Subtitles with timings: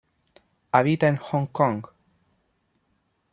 [0.73, 1.83] Habita en Hong Kong.